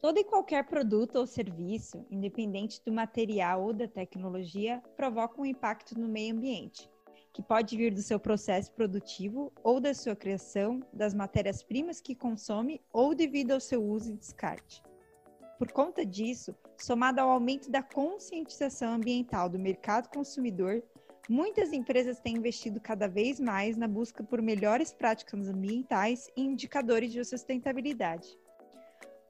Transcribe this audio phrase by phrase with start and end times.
[0.00, 5.98] Todo e qualquer produto ou serviço, independente do material ou da tecnologia, provoca um impacto
[5.98, 6.90] no meio ambiente,
[7.32, 12.80] que pode vir do seu processo produtivo ou da sua criação, das matérias-primas que consome
[12.92, 14.82] ou devido ao seu uso e descarte.
[15.58, 20.82] Por conta disso, somado ao aumento da conscientização ambiental do mercado consumidor,
[21.28, 27.10] muitas empresas têm investido cada vez mais na busca por melhores práticas ambientais e indicadores
[27.10, 28.38] de sustentabilidade.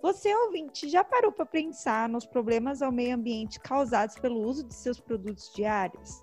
[0.07, 4.73] Você, ouvinte, já parou para pensar nos problemas ao meio ambiente causados pelo uso de
[4.73, 6.23] seus produtos diários?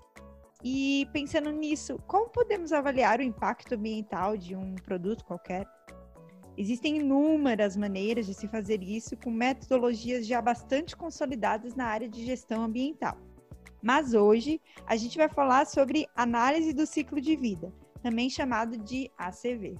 [0.64, 5.66] E pensando nisso, como podemos avaliar o impacto ambiental de um produto qualquer?
[6.56, 12.24] Existem inúmeras maneiras de se fazer isso com metodologias já bastante consolidadas na área de
[12.24, 13.18] gestão ambiental.
[13.82, 17.70] Mas hoje a gente vai falar sobre análise do ciclo de vida,
[18.02, 19.78] também chamado de ACV.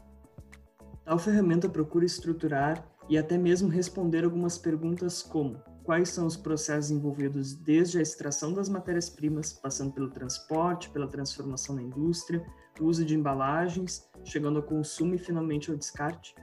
[1.06, 6.90] Tal ferramenta procura estruturar e até mesmo responder algumas perguntas como quais são os processos
[6.90, 12.44] envolvidos desde a extração das matérias-primas, passando pelo transporte, pela transformação na indústria,
[12.80, 16.34] o uso de embalagens, chegando ao consumo e finalmente ao descarte,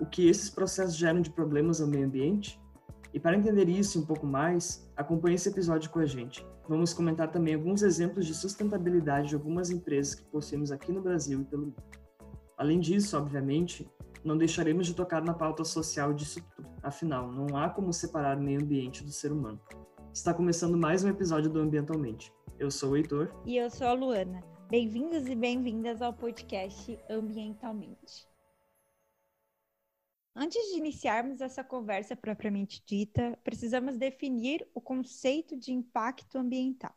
[0.00, 2.60] o que esses processos geram de problemas ao meio ambiente?
[3.12, 6.44] E para entender isso um pouco mais, acompanhe esse episódio com a gente.
[6.68, 11.40] Vamos comentar também alguns exemplos de sustentabilidade de algumas empresas que possuímos aqui no Brasil
[11.40, 11.82] e pelo mundo.
[12.58, 13.88] Além disso, obviamente,
[14.24, 16.68] não deixaremos de tocar na pauta social disso tudo.
[16.82, 19.60] Afinal, não há como separar o meio ambiente do ser humano.
[20.12, 22.32] Está começando mais um episódio do Ambientalmente.
[22.58, 23.30] Eu sou o Heitor.
[23.44, 24.42] E eu sou a Luana.
[24.70, 28.26] Bem-vindos e bem-vindas ao podcast Ambientalmente.
[30.34, 36.94] Antes de iniciarmos essa conversa propriamente dita, precisamos definir o conceito de impacto ambiental.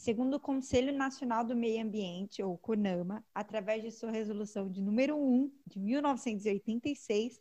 [0.00, 5.14] Segundo o Conselho Nacional do Meio Ambiente, ou CONAMA, através de sua resolução de número
[5.14, 7.38] 1 de 1986,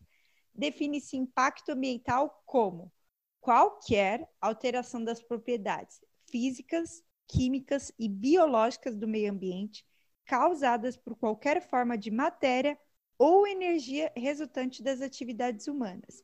[0.53, 2.91] define-se impacto ambiental como
[3.39, 9.85] qualquer alteração das propriedades físicas, químicas e biológicas do meio ambiente
[10.25, 12.77] causadas por qualquer forma de matéria
[13.17, 16.21] ou energia resultante das atividades humanas,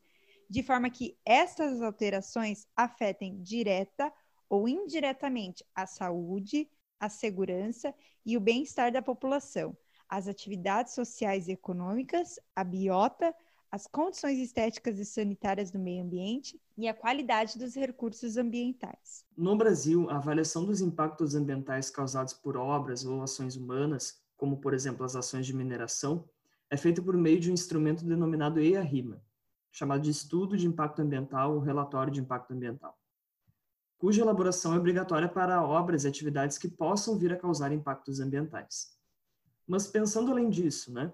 [0.50, 4.25] de forma que essas alterações afetem direta ou
[4.68, 6.70] indiretamente a saúde,
[7.00, 7.94] a segurança
[8.26, 9.76] e o bem-estar da população,
[10.08, 13.34] as atividades sociais e econômicas, a biota,
[13.72, 19.26] as condições estéticas e sanitárias do meio ambiente e a qualidade dos recursos ambientais.
[19.36, 24.74] No Brasil, a avaliação dos impactos ambientais causados por obras ou ações humanas, como por
[24.74, 26.24] exemplo as ações de mineração,
[26.70, 29.22] é feito por meio de um instrumento denominado EIA-RIMA,
[29.72, 32.98] chamado de Estudo de Impacto Ambiental ou Relatório de Impacto Ambiental,
[33.98, 38.96] cuja elaboração é obrigatória para obras e atividades que possam vir a causar impactos ambientais.
[39.68, 41.12] Mas pensando além disso, né,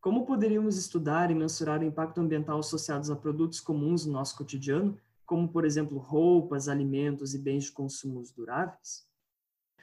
[0.00, 5.00] como poderíamos estudar e mensurar o impacto ambiental associados a produtos comuns no nosso cotidiano,
[5.24, 9.08] como, por exemplo, roupas, alimentos e bens de consumo duráveis?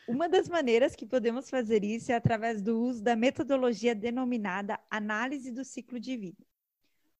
[0.07, 5.51] Uma das maneiras que podemos fazer isso é através do uso da metodologia denominada análise
[5.51, 6.45] do ciclo de vida.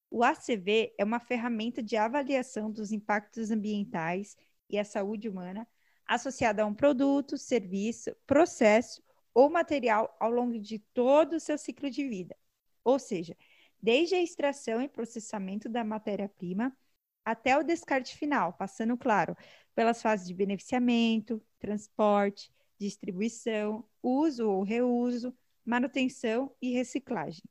[0.10, 4.36] O ACV é uma ferramenta de avaliação dos impactos ambientais
[4.72, 5.68] e a saúde humana
[6.08, 9.02] associada a um produto, serviço, processo
[9.34, 12.36] ou material ao longo de todo o seu ciclo de vida.
[12.84, 13.38] Ou seja,
[13.82, 16.76] desde a extração e processamento da matéria-prima
[17.24, 19.38] até o descarte final, passando, claro,
[19.76, 25.34] pelas fases de beneficiamento, transporte, distribuição, uso ou reuso,
[25.64, 27.44] manutenção e reciclagem.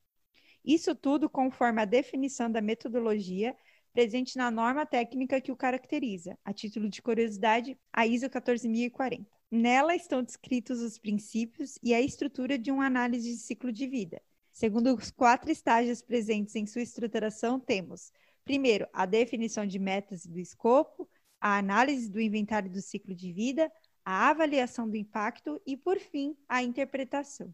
[0.63, 3.55] Isso tudo conforme a definição da metodologia
[3.93, 9.25] presente na norma técnica que o caracteriza, a título de curiosidade, a ISO 14040.
[9.49, 14.21] Nela estão descritos os princípios e a estrutura de uma análise de ciclo de vida.
[14.51, 18.11] Segundo os quatro estágios presentes em sua estruturação, temos,
[18.43, 21.09] primeiro, a definição de metas do escopo,
[21.39, 23.71] a análise do inventário do ciclo de vida,
[24.05, 27.53] a avaliação do impacto e, por fim, a interpretação.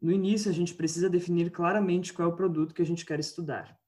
[0.00, 3.18] No início, a gente precisa definir claramente qual é o produto que a gente quer
[3.18, 3.78] estudar,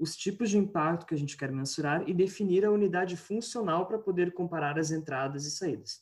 [0.00, 3.98] os tipos de impacto que a gente quer mensurar e definir a unidade funcional para
[3.98, 6.00] poder comparar as entradas e saídas.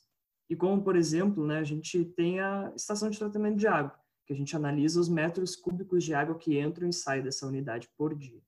[0.48, 4.32] E como, por exemplo, né, a gente tem a estação de tratamento de água, que
[4.32, 8.14] a gente analisa os metros cúbicos de água que entram e saem dessa unidade por
[8.14, 8.40] dia.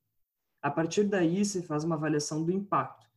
[0.63, 3.09] A partir daí, se faz uma avaliação do impacto,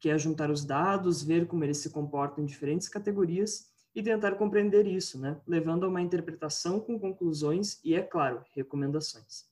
[0.00, 4.36] que é juntar os dados, ver como eles se comportam em diferentes categorias e tentar
[4.36, 5.38] compreender isso, né?
[5.46, 9.51] levando a uma interpretação com conclusões e, é claro, recomendações.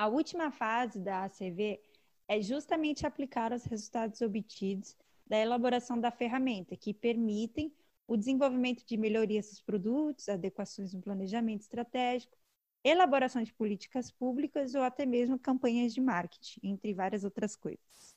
[0.00, 1.78] A última fase da ACV
[2.26, 7.70] é justamente aplicar os resultados obtidos da elaboração da ferramenta, que permitem
[8.08, 12.34] o desenvolvimento de melhorias dos produtos, adequações no planejamento estratégico,
[12.82, 18.16] elaboração de políticas públicas ou até mesmo campanhas de marketing, entre várias outras coisas.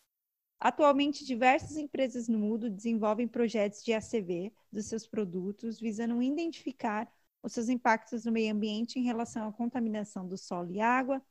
[0.57, 7.51] Atualmente, diversas empresas no mundo desenvolvem projetos de ACV dos seus produtos, visando identificar os
[7.51, 11.21] seus impactos no meio ambiente em relação à contaminação do solo e água,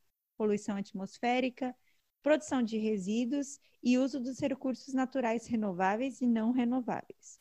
[0.42, 1.72] poluição atmosférica,
[2.20, 7.38] produção de resíduos e uso dos recursos naturais renováveis e não renováveis.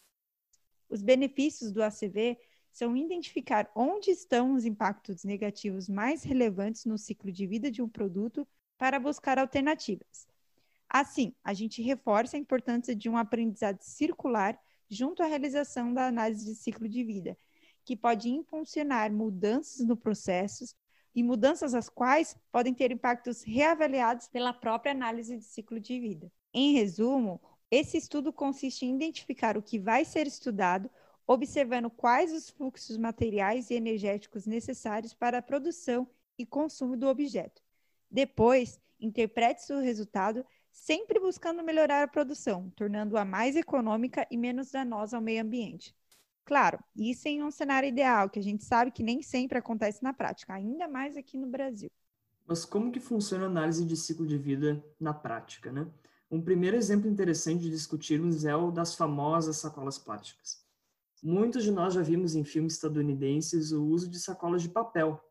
[0.87, 2.37] Os benefícios do ACV
[2.71, 7.89] são identificar onde estão os impactos negativos mais relevantes no ciclo de vida de um
[7.89, 10.27] produto para buscar alternativas.
[10.87, 16.45] Assim, a gente reforça a importância de um aprendizado circular junto à realização da análise
[16.45, 17.35] de ciclo de vida,
[17.83, 20.65] que pode impulsionar mudanças no processo
[21.13, 26.31] e mudanças as quais podem ter impactos reavaliados pela própria análise de ciclo de vida.
[26.53, 30.89] Em resumo, esse estudo consiste em identificar o que vai ser estudado,
[31.25, 37.61] observando quais os fluxos materiais e energéticos necessários para a produção e consumo do objeto.
[38.09, 45.17] Depois, interprete seu resultado, sempre buscando melhorar a produção, tornando-a mais econômica e menos danosa
[45.17, 45.95] ao meio ambiente.
[46.45, 50.13] Claro, isso em um cenário ideal, que a gente sabe que nem sempre acontece na
[50.13, 51.89] prática, ainda mais aqui no Brasil.
[52.47, 55.87] Mas como que funciona a análise de ciclo de vida na prática, né?
[56.29, 60.65] Um primeiro exemplo interessante de discutirmos é o das famosas sacolas plásticas.
[61.23, 65.21] Muitos de nós já vimos em filmes estadunidenses o uso de sacolas de papel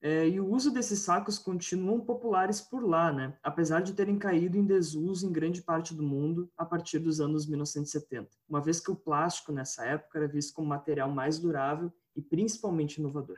[0.00, 3.36] é, e o uso desses sacos continuam populares por lá, né?
[3.42, 7.46] apesar de terem caído em desuso em grande parte do mundo a partir dos anos
[7.46, 12.22] 1970, uma vez que o plástico nessa época era visto como material mais durável e
[12.22, 13.36] principalmente inovador.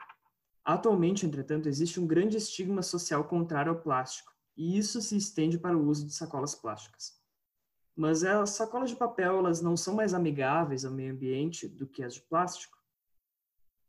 [0.62, 5.76] Atualmente, entretanto, existe um grande estigma social contrário ao plástico, e isso se estende para
[5.76, 7.18] o uso de sacolas plásticas.
[7.96, 12.02] Mas as sacolas de papel elas não são mais amigáveis ao meio ambiente do que
[12.02, 12.78] as de plástico?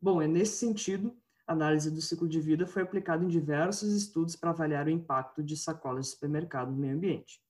[0.01, 1.15] Bom, é nesse sentido
[1.47, 5.57] análise do ciclo de vida foi aplicada em diversos estudos para avaliar o impacto de
[5.57, 7.41] sacolas de supermercado no meio ambiente.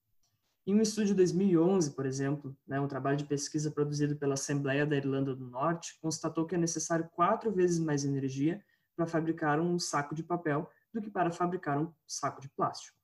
[0.66, 4.86] Em um estudo de 2011, por exemplo, né, um trabalho de pesquisa produzido pela Assembleia
[4.86, 8.64] da Irlanda do Norte constatou que é necessário quatro vezes mais energia
[8.96, 12.98] para fabricar um saco de papel do que para fabricar um saco de plástico.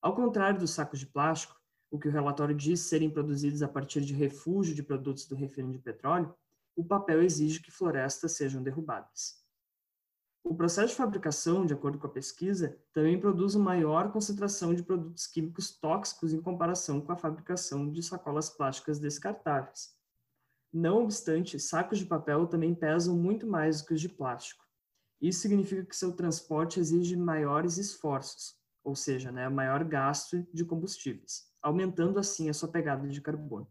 [0.00, 4.02] Ao contrário dos sacos de plástico, o que o relatório diz serem produzidos a partir
[4.02, 6.32] de refúgio de produtos do refino de petróleo,
[6.76, 9.44] o papel exige que florestas sejam derrubadas.
[10.48, 14.80] O processo de fabricação, de acordo com a pesquisa, também produz uma maior concentração de
[14.80, 19.96] produtos químicos tóxicos em comparação com a fabricação de sacolas plásticas descartáveis.
[20.72, 24.64] Não obstante, sacos de papel também pesam muito mais do que os de plástico.
[25.20, 28.54] Isso significa que seu transporte exige maiores esforços,
[28.84, 33.68] ou seja, né, maior gasto de combustíveis, aumentando assim a sua pegada de carbono.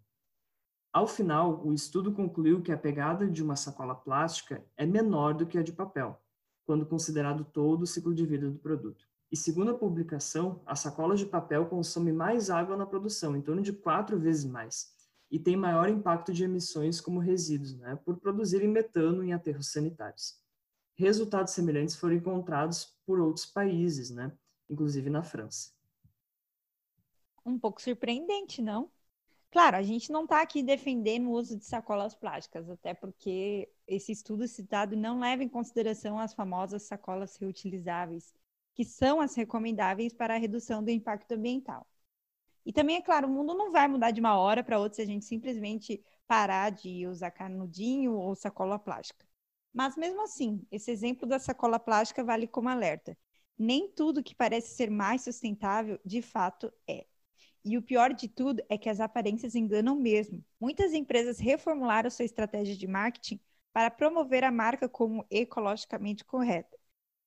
[0.92, 5.48] Ao final, o estudo concluiu que a pegada de uma sacola plástica é menor do
[5.48, 6.22] que a de papel,
[6.66, 9.08] quando considerado todo o ciclo de vida do produto.
[9.32, 13.62] E segundo a publicação, as sacolas de papel consomem mais água na produção, em torno
[13.62, 14.94] de quatro vezes mais,
[15.30, 20.40] e tem maior impacto de emissões como resíduos, né, por produzirem metano em aterros sanitários.
[20.96, 24.32] Resultados semelhantes foram encontrados por outros países, né,
[24.70, 25.72] inclusive na França.
[27.46, 28.90] Um pouco surpreendente, não?
[29.52, 34.12] Claro, a gente não está aqui defendendo o uso de sacolas plásticas, até porque esse
[34.12, 38.34] estudo citado não leva em consideração as famosas sacolas reutilizáveis,
[38.74, 41.88] que são as recomendáveis para a redução do impacto ambiental.
[42.66, 45.02] E também, é claro, o mundo não vai mudar de uma hora para outra se
[45.02, 49.26] a gente simplesmente parar de usar canudinho ou sacola plástica.
[49.72, 53.16] Mas mesmo assim, esse exemplo da sacola plástica vale como alerta.
[53.58, 57.06] Nem tudo que parece ser mais sustentável, de fato, é.
[57.64, 60.44] E o pior de tudo é que as aparências enganam mesmo.
[60.60, 63.40] Muitas empresas reformularam sua estratégia de marketing
[63.76, 66.78] para promover a marca como ecologicamente correta,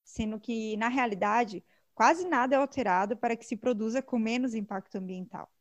[0.02, 1.62] sendo que, na realidade,
[1.94, 5.52] quase nada é alterado para que se produza com menos impacto ambiental.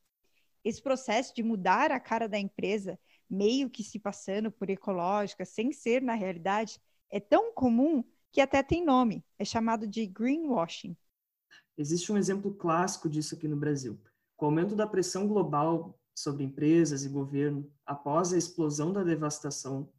[0.63, 2.97] Esse processo de mudar a cara da empresa,
[3.29, 6.79] meio que se passando por ecológica, sem ser na realidade,
[7.11, 8.01] é tão comum
[8.31, 10.95] que até tem nome, é chamado de greenwashing.
[11.77, 13.99] Existe um exemplo clássico disso aqui no Brasil.
[14.37, 19.91] Com o aumento da pressão global sobre empresas e governo após a explosão da devastação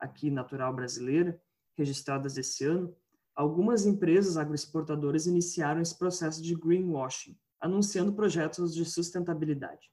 [0.00, 1.40] aqui natural brasileira,
[1.76, 2.94] registradas esse ano,
[3.34, 9.90] algumas empresas agroexportadoras iniciaram esse processo de greenwashing, anunciando projetos de sustentabilidade.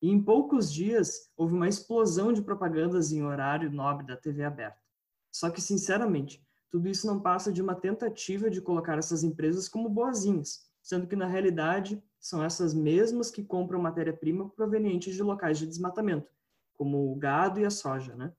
[0.00, 4.80] E em poucos dias, houve uma explosão de propagandas em horário nobre da TV aberta.
[5.32, 9.88] Só que, sinceramente, tudo isso não passa de uma tentativa de colocar essas empresas como
[9.88, 15.66] boazinhas, sendo que, na realidade, são essas mesmas que compram matéria-prima proveniente de locais de
[15.66, 16.30] desmatamento,
[16.76, 18.14] como o gado e a soja.
[18.14, 18.32] Né?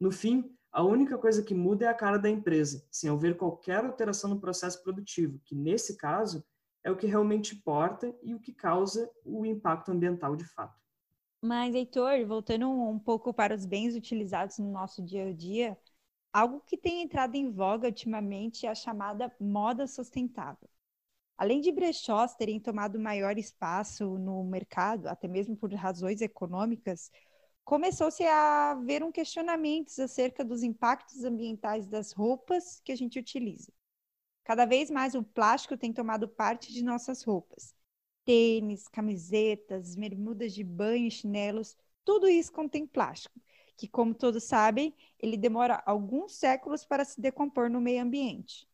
[0.00, 3.84] No fim, A única coisa que muda é a cara da empresa, sem haver qualquer
[3.84, 6.44] alteração no processo produtivo, que nesse caso
[6.82, 10.76] é o que realmente importa e o que causa o impacto ambiental de fato.
[11.40, 15.78] Mas, Heitor, voltando um pouco para os bens utilizados no nosso dia a dia,
[16.32, 20.68] algo que tem entrado em voga ultimamente é a chamada moda sustentável.
[21.38, 27.12] Além de brechós terem tomado maior espaço no mercado, até mesmo por razões econômicas,
[27.64, 33.72] começou-se a haver um questionamento acerca dos impactos ambientais das roupas que a gente utiliza.
[34.44, 37.74] Cada vez mais o plástico tem tomado parte de nossas roupas.
[38.24, 43.40] Tênis, camisetas, bermudas de banho, chinelos, tudo isso contém plástico,
[43.76, 48.68] que, como todos sabem, ele demora alguns séculos para se decompor no meio ambiente.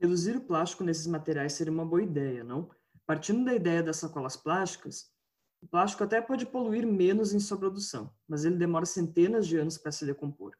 [0.00, 2.70] Reduzir o plástico nesses materiais seria uma boa ideia, não?
[3.06, 5.10] Partindo da ideia das sacolas plásticas,
[5.62, 9.78] o plástico até pode poluir menos em sua produção, mas ele demora centenas de anos
[9.78, 10.52] para se decompor.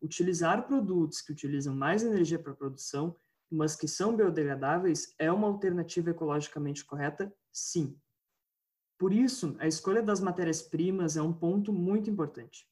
[0.00, 3.16] Utilizar produtos que utilizam mais energia para produção
[3.54, 7.32] mas que são biodegradáveis, é uma alternativa ecologicamente correta?
[7.52, 7.96] Sim.
[8.98, 12.66] Por isso, a escolha das matérias-primas é um ponto muito importante.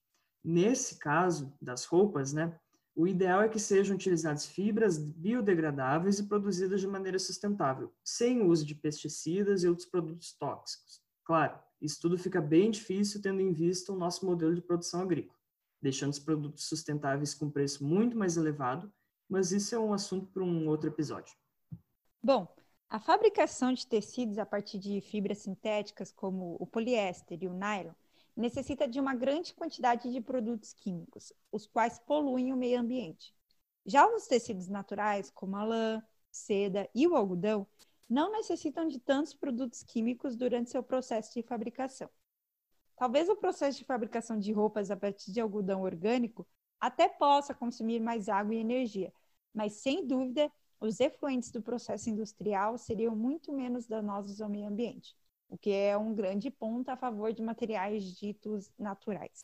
[0.45, 2.59] Nesse caso das roupas, né,
[2.95, 8.67] o ideal é que sejam utilizadas fibras biodegradáveis e produzidas de maneira sustentável, sem uso
[8.67, 11.02] de pesticidas e outros produtos tóxicos.
[11.25, 15.39] Claro, isso tudo fica bem difícil tendo em vista o nosso modelo de produção agrícola,
[15.81, 18.93] deixando os produtos sustentáveis com preço muito mais elevado
[19.33, 21.35] mas isso é um assunto para um outro episódio.
[22.23, 22.47] Bom,
[22.87, 27.95] a fabricação de tecidos a partir de fibras sintéticas, como o poliéster e o nylon,
[28.37, 33.35] necessita de uma grande quantidade de produtos químicos, os quais poluem o meio ambiente.
[33.87, 37.67] Já os tecidos naturais, como a lã, seda e o algodão,
[38.13, 42.11] não necessitam de tantos produtos químicos durante seu processo de fabricação.
[42.95, 46.47] Talvez o processo de fabricação de roupas a partir de algodão orgânico
[46.79, 49.11] até possa consumir mais água e energia,
[49.55, 55.17] mas sem dúvida os efluentes do processo industrial seriam muito menos danosos ao meio ambiente,
[55.49, 59.43] o que é um grande ponto a favor de materiais ditos naturais.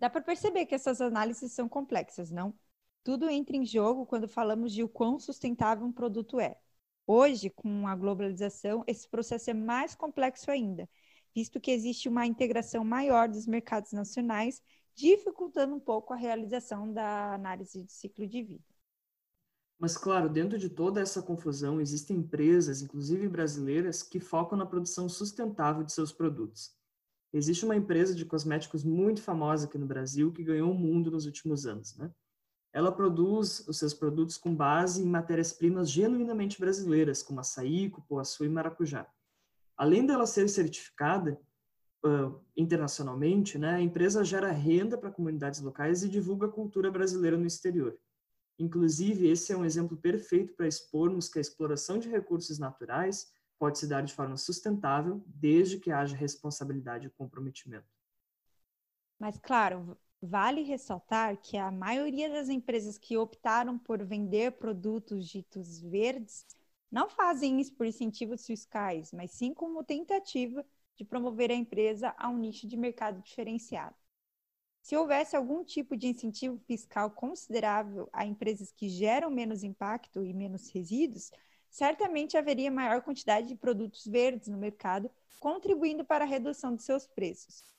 [0.00, 2.52] Dá para perceber que essas análises são complexas, não?
[3.04, 6.58] Tudo entra em jogo quando falamos de o quão sustentável um produto é.
[7.10, 10.86] Hoje, com a globalização, esse processo é mais complexo ainda,
[11.34, 14.60] visto que existe uma integração maior dos mercados nacionais,
[14.94, 18.64] dificultando um pouco a realização da análise de ciclo de vida.
[19.78, 25.08] Mas, claro, dentro de toda essa confusão, existem empresas, inclusive brasileiras, que focam na produção
[25.08, 26.76] sustentável de seus produtos.
[27.32, 31.24] Existe uma empresa de cosméticos muito famosa aqui no Brasil que ganhou o mundo nos
[31.24, 31.96] últimos anos.
[31.96, 32.10] Né?
[32.72, 38.48] Ela produz os seus produtos com base em matérias-primas genuinamente brasileiras, como açaí, cupuaçu e
[38.48, 39.06] maracujá.
[39.76, 41.40] Além dela ser certificada
[42.04, 47.36] uh, internacionalmente, né, a empresa gera renda para comunidades locais e divulga a cultura brasileira
[47.36, 47.98] no exterior.
[48.58, 53.78] Inclusive, esse é um exemplo perfeito para expormos que a exploração de recursos naturais pode
[53.78, 57.86] se dar de forma sustentável, desde que haja responsabilidade e comprometimento.
[59.18, 65.80] Mas, claro, vale ressaltar que a maioria das empresas que optaram por vender produtos ditos
[65.80, 66.44] verdes
[66.90, 70.64] não fazem isso por incentivos fiscais, mas sim como tentativa
[70.96, 73.94] de promover a empresa a um nicho de mercado diferenciado.
[74.82, 80.32] Se houvesse algum tipo de incentivo fiscal considerável a empresas que geram menos impacto e
[80.32, 81.30] menos resíduos,
[81.68, 87.06] certamente haveria maior quantidade de produtos verdes no mercado, contribuindo para a redução de seus
[87.06, 87.77] preços.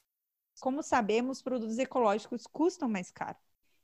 [0.59, 3.37] Como sabemos, produtos ecológicos custam mais caro.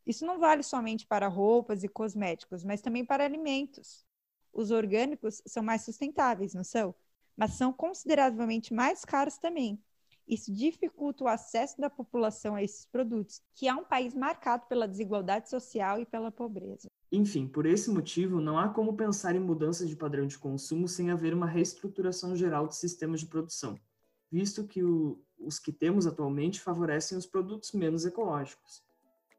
[0.05, 4.05] Isso não vale somente para roupas e cosméticos, mas também para alimentos.
[4.53, 6.93] Os orgânicos são mais sustentáveis, não são?
[7.35, 9.81] Mas são consideravelmente mais caros também,
[10.27, 14.87] isso dificulta o acesso da população a esses produtos, que é um país marcado pela
[14.87, 16.87] desigualdade social e pela pobreza.
[17.11, 21.11] Enfim, por esse motivo, não há como pensar em mudanças de padrão de consumo sem
[21.11, 23.75] haver uma reestruturação geral de sistemas de produção,
[24.31, 28.83] visto que o, os que temos atualmente favorecem os produtos menos ecológicos.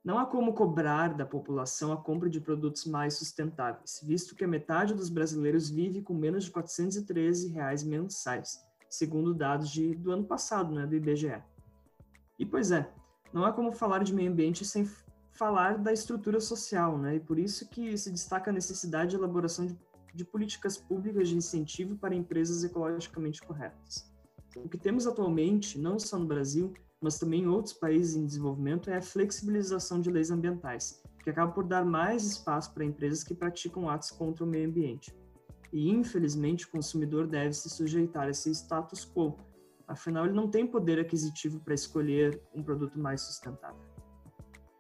[0.04, 4.48] Não há como cobrar da população a compra de produtos mais sustentáveis, visto que a
[4.48, 10.24] metade dos brasileiros vive com menos de 413 reais mensais segundo dados de, do ano
[10.24, 11.42] passado, né, do IBGE.
[12.38, 12.90] E, pois é,
[13.32, 14.88] não há como falar de meio ambiente sem
[15.32, 19.66] falar da estrutura social, né, e por isso que se destaca a necessidade de elaboração
[19.66, 19.78] de,
[20.14, 24.10] de políticas públicas de incentivo para empresas ecologicamente corretas.
[24.56, 28.90] O que temos atualmente, não só no Brasil, mas também em outros países em desenvolvimento,
[28.90, 33.34] é a flexibilização de leis ambientais, que acaba por dar mais espaço para empresas que
[33.34, 35.14] praticam atos contra o meio ambiente
[35.72, 39.36] e infelizmente o consumidor deve se sujeitar a esse status quo,
[39.86, 43.80] afinal ele não tem poder aquisitivo para escolher um produto mais sustentável.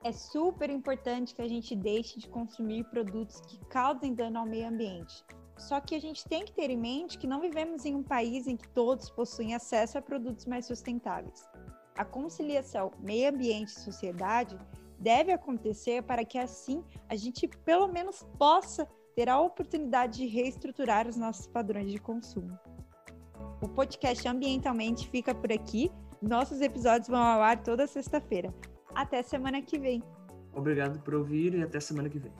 [0.02, 4.68] É super importante que a gente deixe de consumir produtos que causem dano ao meio
[4.68, 5.24] ambiente.
[5.56, 8.46] Só que a gente tem que ter em mente que não vivemos em um país
[8.46, 11.48] em que todos possuem acesso a produtos mais sustentáveis.
[11.96, 14.58] A conciliação meio ambiente e sociedade
[14.98, 21.08] deve acontecer para que assim a gente pelo menos possa ter a oportunidade de reestruturar
[21.08, 22.58] os nossos padrões de consumo.
[23.62, 25.90] O podcast Ambientalmente fica por aqui.
[26.20, 28.54] Nossos episódios vão ao ar toda sexta-feira.
[28.94, 30.02] Até semana que vem.
[30.54, 32.32] Obrigado por ouvir e até semana que vem.